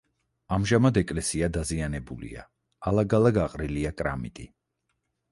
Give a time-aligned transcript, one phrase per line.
[0.55, 2.45] ამჟამად ეკელსია დაზიანებულია:
[2.91, 4.47] ალაგ-ალაგ აყრილია კრამიტი.